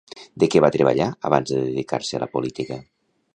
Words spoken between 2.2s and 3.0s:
a la política?